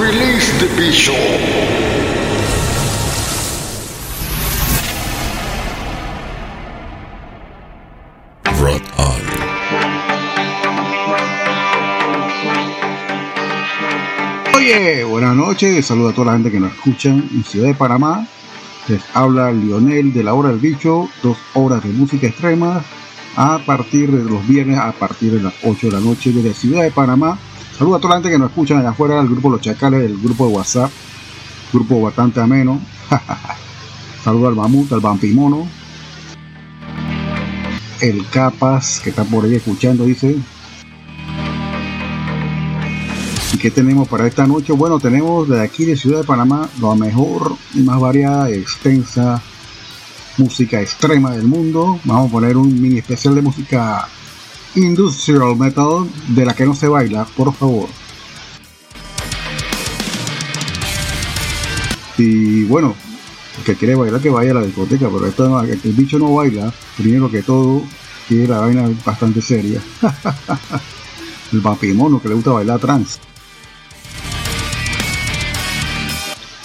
Release 0.00 0.50
the 0.58 0.68
Bishop. 0.74 1.14
Oye, 14.54 15.04
buenas 15.04 15.36
noches. 15.36 15.84
Saludo 15.84 16.08
a 16.08 16.12
toda 16.14 16.28
la 16.28 16.32
gente 16.32 16.50
que 16.50 16.58
nos 16.58 16.72
escucha 16.72 17.10
en 17.10 17.44
Ciudad 17.44 17.68
de 17.68 17.74
Panamá. 17.74 18.26
Les 18.88 19.02
habla 19.12 19.52
Lionel 19.52 20.14
de 20.14 20.24
la 20.24 20.32
hora 20.32 20.48
del 20.48 20.58
bicho. 20.58 21.10
Dos 21.22 21.36
horas 21.52 21.82
de 21.82 21.90
música 21.90 22.28
extrema 22.28 22.82
a 23.36 23.58
partir 23.66 24.10
de 24.10 24.24
los 24.24 24.46
viernes 24.48 24.78
a 24.78 24.92
partir 24.92 25.32
de 25.32 25.42
las 25.42 25.54
8 25.62 25.88
de 25.88 25.92
la 25.92 26.00
noche 26.00 26.32
desde 26.32 26.54
Ciudad 26.54 26.82
de 26.82 26.90
Panamá. 26.90 27.38
Saludo 27.76 27.96
a 27.96 28.00
toda 28.00 28.10
la 28.10 28.16
gente 28.16 28.30
que 28.30 28.38
nos 28.38 28.50
escucha 28.50 28.78
allá 28.78 28.90
afuera, 28.90 29.20
el 29.20 29.28
grupo 29.28 29.50
Los 29.50 29.60
Chacales, 29.60 30.04
el 30.04 30.18
grupo 30.18 30.46
de 30.46 30.54
WhatsApp, 30.54 30.90
grupo 31.72 32.02
bastante 32.02 32.40
ameno. 32.40 32.80
Saludo 34.24 34.48
al 34.48 34.54
Mamut, 34.54 34.92
al 34.92 35.00
Vampimono, 35.00 35.66
el 38.00 38.28
Capas 38.28 39.00
que 39.02 39.10
está 39.10 39.24
por 39.24 39.44
ahí 39.44 39.54
escuchando, 39.54 40.04
dice. 40.04 40.36
¿Y 43.52 43.58
qué 43.58 43.70
tenemos 43.70 44.06
para 44.06 44.26
esta 44.26 44.46
noche? 44.46 44.72
Bueno, 44.72 45.00
tenemos 45.00 45.48
de 45.48 45.60
aquí 45.60 45.84
de 45.84 45.96
Ciudad 45.96 46.20
de 46.20 46.24
Panamá 46.24 46.68
la 46.80 46.94
mejor 46.94 47.56
y 47.74 47.80
más 47.80 48.00
variada, 48.00 48.50
extensa 48.50 49.42
música 50.38 50.80
extrema 50.80 51.32
del 51.32 51.46
mundo. 51.46 51.98
Vamos 52.04 52.28
a 52.28 52.32
poner 52.32 52.56
un 52.56 52.80
mini 52.80 52.98
especial 52.98 53.34
de 53.34 53.42
música 53.42 54.08
industrial 54.74 55.56
metal 55.56 56.08
de 56.28 56.44
la 56.44 56.54
que 56.54 56.66
no 56.66 56.74
se 56.74 56.88
baila, 56.88 57.24
por 57.36 57.52
favor. 57.54 57.88
Y 62.18 62.64
bueno, 62.64 62.94
el 63.58 63.64
que 63.64 63.74
quiere 63.74 63.94
bailar 63.94 64.20
que 64.20 64.30
vaya 64.30 64.52
a 64.52 64.54
la 64.54 64.62
discoteca, 64.62 65.08
pero 65.08 65.26
esto 65.26 65.60
el 65.62 65.92
bicho 65.92 66.18
no 66.18 66.34
baila, 66.34 66.72
primero 66.96 67.30
que 67.30 67.42
todo, 67.42 67.82
tiene 68.28 68.48
la 68.48 68.60
vaina 68.60 68.90
bastante 69.04 69.40
seria. 69.42 69.80
el 71.52 71.60
vampimono 71.60 72.20
que 72.20 72.28
le 72.28 72.34
gusta 72.34 72.50
bailar 72.50 72.80
trans. 72.80 73.18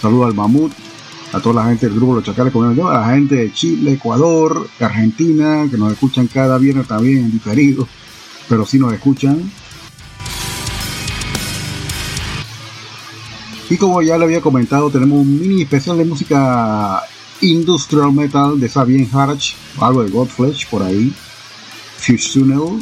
Saludos 0.00 0.26
al 0.28 0.34
mamut, 0.34 0.72
a 1.32 1.40
toda 1.40 1.56
la 1.56 1.68
gente 1.68 1.86
del 1.86 1.96
grupo 1.96 2.14
Los 2.14 2.24
Chacales, 2.24 2.54
a 2.54 2.92
la 2.92 3.14
gente 3.14 3.34
de 3.34 3.52
Chile, 3.52 3.92
Ecuador, 3.92 4.68
Argentina, 4.80 5.66
que 5.70 5.76
nos 5.76 5.92
escuchan 5.92 6.26
cada 6.26 6.58
viernes 6.58 6.86
también 6.86 7.30
diferido, 7.30 7.86
pero 8.48 8.64
sí 8.64 8.78
nos 8.78 8.92
escuchan. 8.92 9.50
Y 13.70 13.76
como 13.76 14.00
ya 14.00 14.16
le 14.16 14.24
había 14.24 14.40
comentado, 14.40 14.90
tenemos 14.90 15.18
un 15.18 15.38
mini 15.38 15.62
especial 15.62 15.98
de 15.98 16.06
música 16.06 17.02
industrial 17.42 18.12
metal 18.12 18.58
de 18.58 18.68
Sabien 18.68 19.08
Harch, 19.12 19.54
algo 19.78 20.02
de 20.02 20.10
Godflesh 20.10 20.66
por 20.68 20.82
ahí, 20.82 21.12
Fusional. 21.98 22.80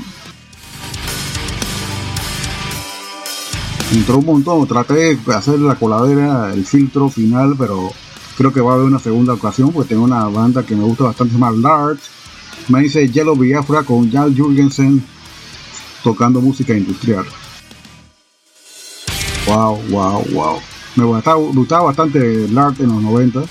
Entró 3.92 4.18
un 4.18 4.26
montón, 4.26 4.66
traté 4.66 5.16
de 5.16 5.34
hacer 5.34 5.58
la 5.58 5.74
coladera, 5.74 6.52
el 6.52 6.64
filtro 6.64 7.08
final, 7.08 7.56
pero 7.58 7.90
creo 8.36 8.52
que 8.52 8.60
va 8.60 8.72
a 8.72 8.74
haber 8.74 8.86
una 8.86 8.98
segunda 8.98 9.32
ocasión 9.32 9.72
porque 9.72 9.91
tengo 9.91 10.04
una 10.04 10.24
banda 10.24 10.64
que 10.64 10.76
me 10.76 10.84
gusta 10.84 11.04
bastante, 11.04 11.34
se 11.34 11.41
llama. 11.41 11.97
Me 12.69 12.80
dice 12.80 13.08
Yellow 13.08 13.36
Biafra 13.36 13.82
con 13.82 14.10
Jarl 14.10 14.36
Jurgensen 14.36 15.02
tocando 16.02 16.41
música 16.41 16.76
industrial. 16.76 17.25
Wow, 19.46 19.80
wow, 19.91 20.25
wow. 20.32 20.58
Me 20.96 21.04
gustaba, 21.04 21.36
gustaba 21.36 21.84
bastante 21.84 22.48
Lart 22.48 22.80
en 22.80 22.88
los 22.88 23.02
90. 23.02 23.44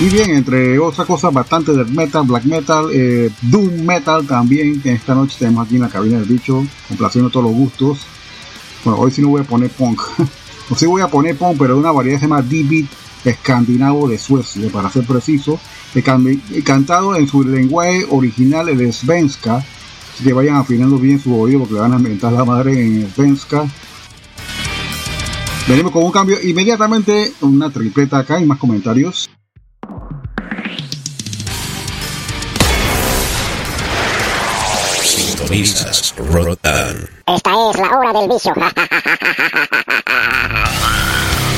Y 0.00 0.08
bien, 0.10 0.30
entre 0.30 0.78
otras 0.78 1.06
cosas, 1.06 1.32
bastante 1.32 1.72
de 1.72 1.84
metal, 1.84 2.24
black 2.24 2.44
metal, 2.44 2.88
eh, 2.92 3.30
doom 3.42 3.84
metal 3.84 4.26
también, 4.26 4.80
que 4.80 4.92
esta 4.92 5.14
noche 5.14 5.36
tenemos 5.38 5.66
aquí 5.66 5.74
en 5.74 5.82
la 5.82 5.88
cabina 5.88 6.18
del 6.18 6.28
bicho, 6.28 6.64
complaciendo 6.86 7.30
todos 7.30 7.46
los 7.46 7.54
gustos. 7.54 7.98
Bueno, 8.84 9.00
hoy 9.00 9.10
sí 9.10 9.22
no 9.22 9.28
voy 9.28 9.42
a 9.42 9.44
poner 9.44 9.70
punk. 9.70 10.00
o 10.70 10.74
sí 10.76 10.86
voy 10.86 11.02
a 11.02 11.08
poner 11.08 11.36
punk, 11.36 11.56
pero 11.58 11.74
de 11.74 11.80
una 11.80 11.92
variedad 11.92 12.16
que 12.16 12.20
se 12.20 12.26
llama 12.28 12.42
D-Beat 12.42 12.86
escandinavo 13.24 14.08
de 14.08 14.18
Suecia, 14.18 14.70
para 14.70 14.90
ser 14.90 15.04
preciso, 15.04 15.58
can- 16.04 16.40
cantado 16.64 17.16
en 17.16 17.26
su 17.28 17.42
lenguaje 17.44 18.06
original, 18.10 18.68
el 18.68 18.92
svenska. 18.92 19.56
Así 19.56 20.24
que 20.24 20.32
vayan 20.32 20.56
afinando 20.56 20.98
bien 20.98 21.20
su 21.20 21.38
oído 21.38 21.60
porque 21.60 21.74
le 21.74 21.80
van 21.80 21.92
a 21.94 21.96
inventar 21.96 22.32
la 22.32 22.44
madre 22.44 22.72
en 22.72 23.10
svenska. 23.14 23.66
Venimos 25.66 25.92
con 25.92 26.02
un 26.04 26.10
cambio 26.12 26.38
inmediatamente, 26.42 27.32
una 27.42 27.70
tripleta 27.70 28.18
acá 28.18 28.40
y 28.40 28.46
más 28.46 28.58
comentarios. 28.58 29.28
Esta 37.26 37.70
es 37.70 37.76
la 37.78 37.98
hora 37.98 38.12
del 38.20 38.28
vicio. 38.28 38.52